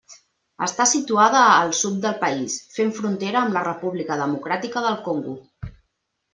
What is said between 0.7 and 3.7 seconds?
situada al sud del país, fent frontera amb la